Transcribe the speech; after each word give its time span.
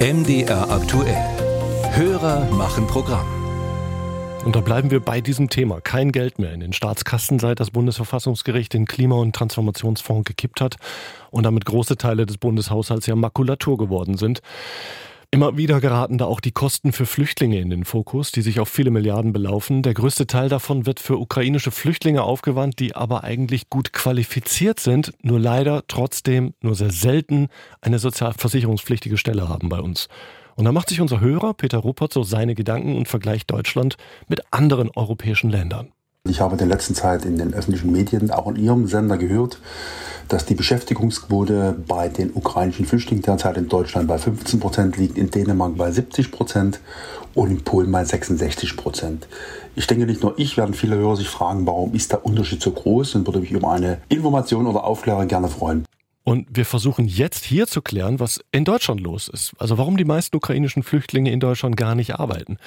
MDR 0.00 0.70
aktuell. 0.70 1.16
Hörer 1.90 2.48
machen 2.52 2.86
Programm. 2.86 3.26
Und 4.44 4.54
da 4.54 4.60
bleiben 4.60 4.92
wir 4.92 5.00
bei 5.00 5.20
diesem 5.20 5.50
Thema. 5.50 5.80
Kein 5.80 6.12
Geld 6.12 6.38
mehr 6.38 6.52
in 6.52 6.60
den 6.60 6.72
Staatskassen, 6.72 7.40
seit 7.40 7.58
das 7.58 7.72
Bundesverfassungsgericht 7.72 8.72
den 8.72 8.86
Klima- 8.86 9.16
und 9.16 9.34
Transformationsfonds 9.34 10.24
gekippt 10.24 10.60
hat 10.60 10.76
und 11.32 11.42
damit 11.42 11.64
große 11.64 11.96
Teile 11.96 12.26
des 12.26 12.38
Bundeshaushalts 12.38 13.06
ja 13.06 13.16
Makulatur 13.16 13.76
geworden 13.76 14.16
sind. 14.16 14.40
Immer 15.30 15.58
wieder 15.58 15.82
geraten 15.82 16.16
da 16.16 16.24
auch 16.24 16.40
die 16.40 16.52
Kosten 16.52 16.90
für 16.92 17.04
Flüchtlinge 17.04 17.60
in 17.60 17.68
den 17.68 17.84
Fokus, 17.84 18.32
die 18.32 18.40
sich 18.40 18.60
auf 18.60 18.70
viele 18.70 18.90
Milliarden 18.90 19.34
belaufen. 19.34 19.82
Der 19.82 19.92
größte 19.92 20.26
Teil 20.26 20.48
davon 20.48 20.86
wird 20.86 21.00
für 21.00 21.18
ukrainische 21.18 21.70
Flüchtlinge 21.70 22.22
aufgewandt, 22.22 22.78
die 22.78 22.96
aber 22.96 23.24
eigentlich 23.24 23.68
gut 23.68 23.92
qualifiziert 23.92 24.80
sind, 24.80 25.12
nur 25.20 25.38
leider 25.38 25.82
trotzdem 25.86 26.54
nur 26.62 26.74
sehr 26.74 26.90
selten 26.90 27.48
eine 27.82 27.98
sozialversicherungspflichtige 27.98 29.18
Stelle 29.18 29.50
haben 29.50 29.68
bei 29.68 29.80
uns. 29.80 30.08
Und 30.56 30.64
da 30.64 30.72
macht 30.72 30.88
sich 30.88 31.02
unser 31.02 31.20
Hörer 31.20 31.52
Peter 31.52 31.78
Ruppert 31.78 32.14
so 32.14 32.22
seine 32.22 32.54
Gedanken 32.54 32.96
und 32.96 33.06
vergleicht 33.06 33.50
Deutschland 33.50 33.98
mit 34.28 34.42
anderen 34.50 34.90
europäischen 34.96 35.50
Ländern. 35.50 35.92
Ich 36.28 36.40
habe 36.40 36.52
in 36.52 36.58
der 36.58 36.66
letzten 36.66 36.94
Zeit 36.94 37.24
in 37.24 37.38
den 37.38 37.54
öffentlichen 37.54 37.90
Medien, 37.90 38.30
auch 38.30 38.46
in 38.48 38.56
Ihrem 38.56 38.86
Sender 38.86 39.16
gehört, 39.16 39.60
dass 40.28 40.44
die 40.44 40.54
Beschäftigungsquote 40.54 41.74
bei 41.86 42.08
den 42.08 42.32
ukrainischen 42.34 42.84
Flüchtlingen 42.84 43.22
derzeit 43.22 43.56
in 43.56 43.68
Deutschland 43.68 44.08
bei 44.08 44.18
15 44.18 44.60
Prozent 44.60 44.96
liegt, 44.96 45.16
in 45.16 45.30
Dänemark 45.30 45.76
bei 45.76 45.90
70 45.90 46.30
Prozent 46.30 46.80
und 47.34 47.50
in 47.50 47.64
Polen 47.64 47.90
bei 47.90 48.04
66 48.04 48.76
Prozent. 48.76 49.26
Ich 49.74 49.86
denke, 49.86 50.06
nicht 50.06 50.22
nur 50.22 50.38
ich, 50.38 50.56
werden 50.56 50.74
viele 50.74 50.96
Hörer 50.96 51.16
sich 51.16 51.28
fragen, 51.28 51.66
warum 51.66 51.94
ist 51.94 52.12
der 52.12 52.26
Unterschied 52.26 52.62
so 52.62 52.72
groß 52.72 53.14
und 53.14 53.26
würde 53.26 53.40
mich 53.40 53.50
über 53.50 53.70
eine 53.70 53.98
Information 54.08 54.66
oder 54.66 54.84
Aufklärung 54.84 55.28
gerne 55.28 55.48
freuen. 55.48 55.84
Und 56.28 56.46
wir 56.50 56.66
versuchen 56.66 57.08
jetzt 57.08 57.46
hier 57.46 57.66
zu 57.66 57.80
klären, 57.80 58.20
was 58.20 58.44
in 58.52 58.66
Deutschland 58.66 59.00
los 59.00 59.28
ist. 59.28 59.54
Also 59.56 59.78
warum 59.78 59.96
die 59.96 60.04
meisten 60.04 60.36
ukrainischen 60.36 60.82
Flüchtlinge 60.82 61.32
in 61.32 61.40
Deutschland 61.40 61.74
gar 61.74 61.94
nicht 61.94 62.16
arbeiten. 62.16 62.58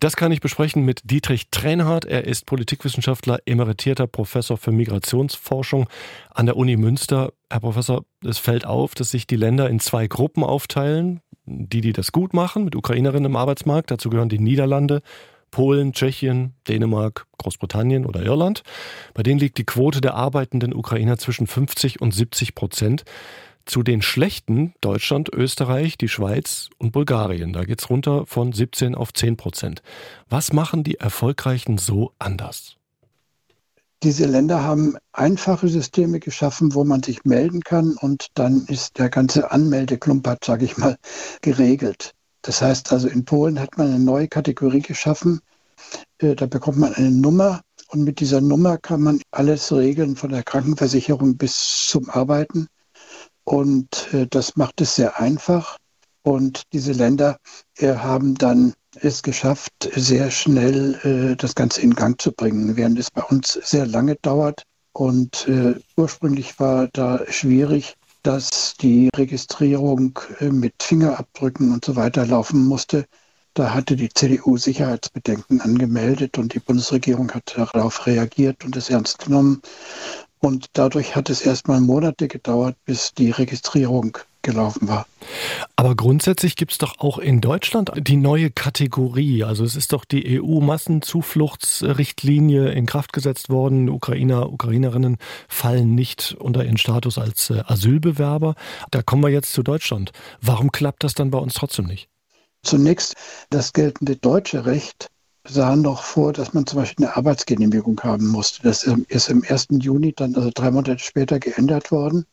Das 0.00 0.16
kann 0.16 0.32
ich 0.32 0.40
besprechen 0.40 0.86
mit 0.86 1.02
Dietrich 1.04 1.50
Trenhardt. 1.50 2.06
Er 2.06 2.24
ist 2.24 2.46
Politikwissenschaftler, 2.46 3.40
emeritierter 3.44 4.06
Professor 4.06 4.56
für 4.56 4.72
Migrationsforschung 4.72 5.86
an 6.30 6.46
der 6.46 6.56
Uni 6.56 6.78
Münster. 6.78 7.34
Herr 7.50 7.60
Professor, 7.60 8.06
es 8.24 8.38
fällt 8.38 8.64
auf, 8.64 8.94
dass 8.94 9.10
sich 9.10 9.26
die 9.26 9.36
Länder 9.36 9.68
in 9.68 9.80
zwei 9.80 10.06
Gruppen 10.06 10.42
aufteilen. 10.42 11.20
Die, 11.44 11.82
die 11.82 11.92
das 11.92 12.12
gut 12.12 12.32
machen 12.32 12.64
mit 12.64 12.74
Ukrainerinnen 12.74 13.32
im 13.32 13.36
Arbeitsmarkt. 13.36 13.90
Dazu 13.90 14.08
gehören 14.08 14.30
die 14.30 14.38
Niederlande 14.38 15.02
Polen, 15.50 15.92
Tschechien, 15.92 16.54
Dänemark, 16.68 17.26
Großbritannien 17.38 18.06
oder 18.06 18.22
Irland. 18.22 18.62
Bei 19.14 19.22
denen 19.22 19.40
liegt 19.40 19.58
die 19.58 19.64
Quote 19.64 20.00
der 20.00 20.14
arbeitenden 20.14 20.74
Ukrainer 20.74 21.18
zwischen 21.18 21.46
50 21.46 22.00
und 22.00 22.12
70 22.12 22.54
Prozent. 22.54 23.04
Zu 23.66 23.82
den 23.82 24.02
schlechten 24.02 24.74
Deutschland, 24.80 25.28
Österreich, 25.32 25.98
die 25.98 26.08
Schweiz 26.08 26.70
und 26.78 26.92
Bulgarien. 26.92 27.52
Da 27.52 27.64
geht's 27.64 27.90
runter 27.90 28.26
von 28.26 28.52
17 28.52 28.94
auf 28.94 29.12
10 29.12 29.36
Prozent. 29.36 29.82
Was 30.28 30.52
machen 30.52 30.82
die 30.82 30.96
Erfolgreichen 30.96 31.78
so 31.78 32.12
anders? 32.18 32.76
Diese 34.02 34.24
Länder 34.24 34.62
haben 34.62 34.96
einfache 35.12 35.68
Systeme 35.68 36.20
geschaffen, 36.20 36.74
wo 36.74 36.84
man 36.84 37.02
sich 37.02 37.24
melden 37.24 37.60
kann 37.60 37.96
und 38.00 38.28
dann 38.32 38.64
ist 38.66 38.98
der 38.98 39.10
ganze 39.10 39.50
Anmeldeklumpert, 39.50 40.42
sage 40.42 40.64
ich 40.64 40.78
mal, 40.78 40.96
geregelt. 41.42 42.14
Das 42.42 42.62
heißt 42.62 42.92
also, 42.92 43.08
in 43.08 43.24
Polen 43.24 43.60
hat 43.60 43.76
man 43.76 43.88
eine 43.88 43.98
neue 43.98 44.28
Kategorie 44.28 44.80
geschaffen. 44.80 45.40
Äh, 46.18 46.34
da 46.34 46.46
bekommt 46.46 46.78
man 46.78 46.94
eine 46.94 47.10
Nummer 47.10 47.62
und 47.88 48.04
mit 48.04 48.20
dieser 48.20 48.40
Nummer 48.40 48.78
kann 48.78 49.02
man 49.02 49.20
alles 49.30 49.72
regeln, 49.72 50.16
von 50.16 50.30
der 50.30 50.42
Krankenversicherung 50.42 51.36
bis 51.36 51.86
zum 51.88 52.08
Arbeiten. 52.08 52.68
Und 53.44 54.12
äh, 54.12 54.26
das 54.26 54.56
macht 54.56 54.80
es 54.80 54.94
sehr 54.94 55.20
einfach. 55.20 55.76
Und 56.22 56.62
diese 56.72 56.92
Länder 56.92 57.38
äh, 57.78 57.94
haben 57.94 58.34
dann 58.34 58.74
es 58.96 59.22
geschafft, 59.22 59.72
sehr 59.94 60.32
schnell 60.32 61.36
das 61.38 61.54
Ganze 61.54 61.80
in 61.80 61.94
Gang 61.94 62.20
zu 62.20 62.32
bringen, 62.32 62.76
während 62.76 62.98
es 62.98 63.08
bei 63.08 63.22
uns 63.22 63.52
sehr 63.52 63.86
lange 63.86 64.16
dauert. 64.16 64.64
Und 64.92 65.48
ursprünglich 65.96 66.58
war 66.58 66.88
da 66.88 67.20
schwierig, 67.28 67.94
dass 68.22 68.74
die 68.80 69.08
Registrierung 69.16 70.18
äh, 70.40 70.50
mit 70.50 70.74
Fingerabdrücken 70.82 71.72
und 71.72 71.84
so 71.84 71.96
weiter 71.96 72.26
laufen 72.26 72.64
musste. 72.64 73.06
Da 73.54 73.74
hatte 73.74 73.96
die 73.96 74.08
CDU 74.08 74.56
Sicherheitsbedenken 74.56 75.60
angemeldet 75.60 76.38
und 76.38 76.54
die 76.54 76.60
Bundesregierung 76.60 77.32
hat 77.32 77.54
darauf 77.56 78.06
reagiert 78.06 78.64
und 78.64 78.76
es 78.76 78.90
ernst 78.90 79.18
genommen. 79.18 79.62
Und 80.38 80.66
dadurch 80.72 81.16
hat 81.16 81.28
es 81.30 81.42
erstmal 81.42 81.80
Monate 81.80 82.28
gedauert, 82.28 82.76
bis 82.84 83.12
die 83.12 83.30
Registrierung 83.30 84.18
gelaufen 84.42 84.88
war. 84.88 85.06
Aber 85.76 85.94
grundsätzlich 85.94 86.56
gibt 86.56 86.72
es 86.72 86.78
doch 86.78 86.98
auch 86.98 87.18
in 87.18 87.40
Deutschland 87.40 87.92
die 87.96 88.16
neue 88.16 88.50
Kategorie. 88.50 89.44
Also 89.44 89.62
es 89.64 89.76
ist 89.76 89.92
doch 89.92 90.04
die 90.04 90.40
EU-Massenzufluchtsrichtlinie 90.40 92.70
in 92.70 92.86
Kraft 92.86 93.12
gesetzt 93.12 93.50
worden. 93.50 93.88
Ukrainer, 93.88 94.52
Ukrainerinnen 94.52 95.18
fallen 95.48 95.94
nicht 95.94 96.34
unter 96.38 96.64
ihren 96.64 96.78
Status 96.78 97.18
als 97.18 97.50
äh, 97.50 97.62
Asylbewerber. 97.66 98.56
Da 98.90 99.02
kommen 99.02 99.22
wir 99.22 99.30
jetzt 99.30 99.52
zu 99.52 99.62
Deutschland. 99.62 100.10
Warum 100.40 100.72
klappt 100.72 101.04
das 101.04 101.14
dann 101.14 101.30
bei 101.30 101.38
uns 101.38 101.54
trotzdem 101.54 101.86
nicht? 101.86 102.08
Zunächst 102.62 103.14
das 103.50 103.72
geltende 103.72 104.16
deutsche 104.16 104.66
Recht 104.66 105.08
sah 105.48 105.76
noch 105.76 106.02
vor, 106.02 106.32
dass 106.32 106.52
man 106.52 106.66
zum 106.66 106.80
Beispiel 106.80 107.06
eine 107.06 107.16
Arbeitsgenehmigung 107.16 108.00
haben 108.02 108.28
musste. 108.28 108.62
Das 108.62 108.84
ist 108.84 109.28
im 109.28 109.44
1. 109.48 109.68
Juni 109.70 110.12
dann, 110.14 110.34
also 110.34 110.50
drei 110.54 110.70
Monate 110.70 110.98
später, 110.98 111.38
geändert 111.38 111.90
worden. 111.90 112.26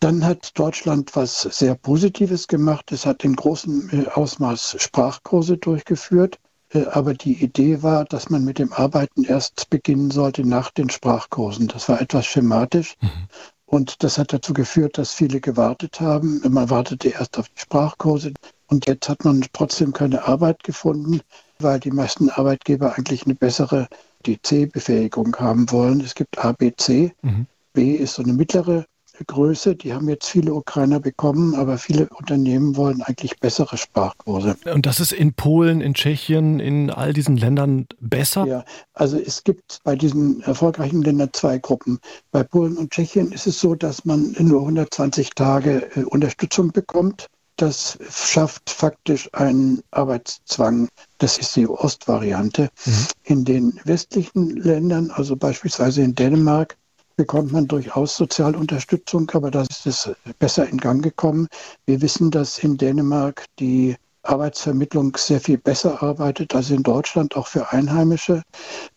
Dann 0.00 0.24
hat 0.24 0.58
Deutschland 0.58 1.14
was 1.14 1.42
sehr 1.42 1.74
Positives 1.74 2.48
gemacht. 2.48 2.92
Es 2.92 3.06
hat 3.06 3.24
in 3.24 3.36
großem 3.36 3.90
äh, 3.92 4.06
Ausmaß 4.08 4.76
Sprachkurse 4.78 5.58
durchgeführt. 5.58 6.38
Äh, 6.72 6.86
aber 6.86 7.14
die 7.14 7.42
Idee 7.42 7.82
war, 7.82 8.04
dass 8.04 8.30
man 8.30 8.44
mit 8.44 8.58
dem 8.58 8.72
Arbeiten 8.72 9.24
erst 9.24 9.70
beginnen 9.70 10.10
sollte 10.10 10.46
nach 10.46 10.70
den 10.70 10.90
Sprachkursen. 10.90 11.68
Das 11.68 11.88
war 11.88 12.00
etwas 12.00 12.26
schematisch. 12.26 12.96
Mhm. 13.00 13.10
Und 13.66 14.02
das 14.02 14.18
hat 14.18 14.32
dazu 14.32 14.52
geführt, 14.52 14.98
dass 14.98 15.12
viele 15.12 15.40
gewartet 15.40 16.00
haben. 16.00 16.40
Man 16.48 16.70
wartete 16.70 17.10
erst 17.10 17.38
auf 17.38 17.48
die 17.48 17.60
Sprachkurse. 17.60 18.32
Und 18.66 18.86
jetzt 18.86 19.08
hat 19.08 19.24
man 19.24 19.44
trotzdem 19.52 19.92
keine 19.92 20.24
Arbeit 20.24 20.64
gefunden 20.64 21.20
weil 21.62 21.80
die 21.80 21.90
meisten 21.90 22.30
Arbeitgeber 22.30 22.96
eigentlich 22.96 23.24
eine 23.24 23.34
bessere 23.34 23.88
DC-Befähigung 24.26 25.36
haben 25.36 25.70
wollen. 25.70 26.00
Es 26.00 26.14
gibt 26.14 26.38
ABC. 26.38 27.12
Mhm. 27.22 27.46
B 27.72 27.94
ist 27.94 28.14
so 28.14 28.22
eine 28.22 28.32
mittlere 28.32 28.86
Größe. 29.24 29.76
Die 29.76 29.92
haben 29.92 30.08
jetzt 30.08 30.28
viele 30.28 30.54
Ukrainer 30.54 31.00
bekommen, 31.00 31.54
aber 31.54 31.78
viele 31.78 32.08
Unternehmen 32.08 32.76
wollen 32.76 33.02
eigentlich 33.02 33.38
bessere 33.38 33.76
Sprachkurse. 33.76 34.56
Und 34.72 34.86
das 34.86 35.00
ist 35.00 35.12
in 35.12 35.32
Polen, 35.34 35.80
in 35.80 35.94
Tschechien, 35.94 36.60
in 36.60 36.90
all 36.90 37.12
diesen 37.12 37.36
Ländern 37.36 37.86
besser? 38.00 38.46
Ja, 38.46 38.64
also 38.94 39.18
es 39.18 39.44
gibt 39.44 39.80
bei 39.84 39.96
diesen 39.96 40.42
erfolgreichen 40.42 41.02
Ländern 41.02 41.30
zwei 41.32 41.58
Gruppen. 41.58 41.98
Bei 42.30 42.42
Polen 42.42 42.76
und 42.76 42.90
Tschechien 42.90 43.32
ist 43.32 43.46
es 43.46 43.60
so, 43.60 43.74
dass 43.74 44.04
man 44.04 44.34
nur 44.38 44.60
120 44.60 45.30
Tage 45.30 45.90
äh, 45.94 46.04
Unterstützung 46.04 46.72
bekommt 46.72 47.28
das 47.60 47.98
schafft 48.08 48.70
faktisch 48.70 49.28
einen 49.34 49.82
Arbeitszwang. 49.90 50.88
Das 51.18 51.36
ist 51.36 51.54
die 51.56 51.68
Ostvariante. 51.68 52.70
Mhm. 52.86 53.06
In 53.24 53.44
den 53.44 53.80
westlichen 53.84 54.56
Ländern, 54.56 55.10
also 55.10 55.36
beispielsweise 55.36 56.02
in 56.02 56.14
Dänemark, 56.14 56.78
bekommt 57.20 57.52
man 57.52 57.68
durchaus 57.68 58.16
Sozialunterstützung, 58.16 59.30
aber 59.34 59.50
das 59.50 59.84
ist 59.84 59.86
es 59.86 60.10
besser 60.38 60.66
in 60.66 60.78
Gang 60.78 61.02
gekommen. 61.02 61.48
Wir 61.84 62.00
wissen, 62.00 62.30
dass 62.30 62.58
in 62.58 62.78
Dänemark 62.78 63.44
die 63.58 63.94
Arbeitsvermittlung 64.22 65.14
sehr 65.18 65.38
viel 65.38 65.58
besser 65.58 66.02
arbeitet 66.02 66.54
als 66.54 66.70
in 66.70 66.82
Deutschland, 66.82 67.36
auch 67.36 67.46
für 67.46 67.72
Einheimische. 67.72 68.42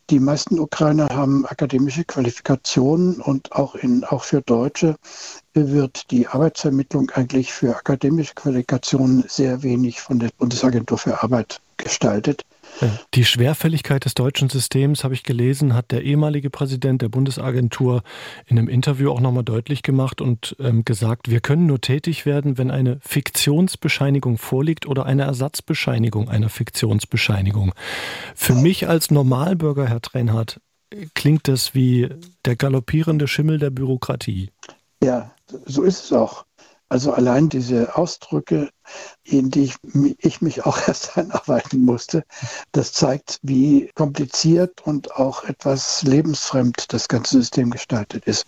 Die 0.09 0.21
meisten 0.21 0.57
Ukrainer 0.57 1.09
haben 1.09 1.45
akademische 1.45 2.05
Qualifikationen 2.05 3.19
und 3.19 3.51
auch, 3.51 3.75
in, 3.75 4.05
auch 4.05 4.23
für 4.23 4.41
Deutsche 4.41 4.95
wird 5.53 6.09
die 6.09 6.25
Arbeitsvermittlung 6.25 7.09
eigentlich 7.09 7.51
für 7.51 7.75
akademische 7.75 8.35
Qualifikationen 8.35 9.25
sehr 9.27 9.63
wenig 9.63 9.99
von 9.99 10.19
der 10.19 10.29
Bundesagentur 10.37 10.97
für 10.97 11.21
Arbeit 11.21 11.59
gestaltet. 11.75 12.45
Die 13.13 13.25
Schwerfälligkeit 13.25 14.05
des 14.05 14.13
deutschen 14.13 14.49
Systems, 14.49 15.03
habe 15.03 15.13
ich 15.13 15.23
gelesen, 15.23 15.73
hat 15.73 15.91
der 15.91 16.03
ehemalige 16.03 16.49
Präsident 16.49 17.01
der 17.01 17.09
Bundesagentur 17.09 18.03
in 18.45 18.57
einem 18.57 18.67
Interview 18.67 19.11
auch 19.11 19.19
nochmal 19.19 19.43
deutlich 19.43 19.83
gemacht 19.83 20.21
und 20.21 20.55
ähm, 20.59 20.83
gesagt, 20.83 21.29
wir 21.29 21.39
können 21.39 21.65
nur 21.65 21.81
tätig 21.81 22.25
werden, 22.25 22.57
wenn 22.57 22.71
eine 22.71 22.99
Fiktionsbescheinigung 23.01 24.37
vorliegt 24.37 24.85
oder 24.85 25.05
eine 25.05 25.23
Ersatzbescheinigung 25.23 26.29
einer 26.29 26.49
Fiktionsbescheinigung. 26.49 27.73
Für 28.35 28.55
mich 28.55 28.87
als 28.87 29.11
Normalbürger, 29.11 29.87
Herr 29.87 30.01
Trenhardt, 30.01 30.59
klingt 31.13 31.47
das 31.47 31.73
wie 31.73 32.09
der 32.45 32.55
galoppierende 32.55 33.27
Schimmel 33.27 33.59
der 33.59 33.69
Bürokratie. 33.69 34.51
Ja, 35.03 35.31
so 35.65 35.83
ist 35.83 36.05
es 36.05 36.13
auch. 36.13 36.45
Also 36.93 37.11
allein 37.11 37.49
diese 37.49 37.97
Ausdrücke, 37.97 38.69
in 39.23 39.49
die 39.49 39.63
ich, 39.63 39.75
ich, 40.19 40.41
mich 40.41 40.63
auch 40.63 40.77
erst 40.87 41.17
einarbeiten 41.17 41.83
musste, 41.83 42.23
das 42.71 42.93
zeigt, 42.93 43.39
wie 43.41 43.89
kompliziert 43.95 44.85
und 44.85 45.15
auch 45.15 45.43
etwas 45.43 46.03
lebensfremd 46.03 46.93
das 46.93 47.07
ganze 47.07 47.39
System 47.39 47.71
gestaltet 47.71 48.25
ist. 48.25 48.45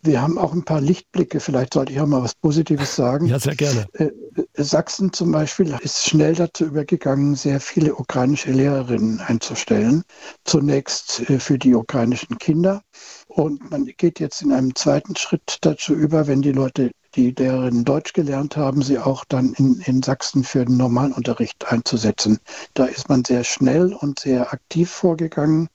Wir 0.00 0.22
haben 0.22 0.38
auch 0.38 0.52
ein 0.52 0.64
paar 0.64 0.80
Lichtblicke, 0.80 1.40
vielleicht 1.40 1.74
sollte 1.74 1.92
ich 1.92 2.00
auch 2.00 2.06
mal 2.06 2.22
was 2.22 2.36
Positives 2.36 2.94
sagen. 2.94 3.26
Ja, 3.26 3.40
sehr 3.40 3.56
gerne. 3.56 3.88
Äh, 3.94 4.10
Sachsen 4.54 5.12
zum 5.12 5.32
Beispiel 5.32 5.76
ist 5.80 6.04
schnell 6.04 6.36
dazu 6.36 6.66
übergegangen, 6.66 7.34
sehr 7.34 7.58
viele 7.58 7.96
ukrainische 7.96 8.52
Lehrerinnen 8.52 9.18
einzustellen. 9.18 10.04
Zunächst 10.44 11.28
äh, 11.28 11.40
für 11.40 11.58
die 11.58 11.74
ukrainischen 11.74 12.38
Kinder. 12.38 12.82
Und 13.26 13.72
man 13.72 13.86
geht 13.86 14.20
jetzt 14.20 14.40
in 14.42 14.52
einem 14.52 14.76
zweiten 14.76 15.16
Schritt 15.16 15.58
dazu 15.62 15.94
über, 15.94 16.28
wenn 16.28 16.42
die 16.42 16.52
Leute 16.52 16.92
die 17.14 17.34
deren 17.34 17.84
Deutsch 17.84 18.12
gelernt 18.12 18.56
haben, 18.56 18.82
sie 18.82 18.98
auch 18.98 19.24
dann 19.24 19.52
in, 19.54 19.80
in 19.80 20.02
Sachsen 20.02 20.44
für 20.44 20.64
den 20.64 20.76
Normalunterricht 20.76 21.70
einzusetzen. 21.70 22.38
Da 22.74 22.86
ist 22.86 23.08
man 23.08 23.24
sehr 23.24 23.44
schnell 23.44 23.92
und 23.94 24.18
sehr 24.20 24.52
aktiv 24.52 24.90
vorgegangen 24.90 25.68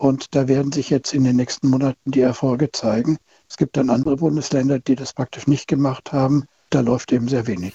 und 0.00 0.34
da 0.34 0.48
werden 0.48 0.72
sich 0.72 0.88
jetzt 0.88 1.12
in 1.12 1.24
den 1.24 1.36
nächsten 1.36 1.68
Monaten 1.68 2.10
die 2.10 2.22
Erfolge 2.22 2.72
zeigen. 2.72 3.18
Es 3.48 3.58
gibt 3.58 3.76
dann 3.76 3.90
andere 3.90 4.16
Bundesländer, 4.16 4.78
die 4.78 4.96
das 4.96 5.12
praktisch 5.12 5.46
nicht 5.46 5.68
gemacht 5.68 6.12
haben. 6.12 6.46
Da 6.70 6.80
läuft 6.80 7.12
eben 7.12 7.28
sehr 7.28 7.46
wenig. 7.46 7.74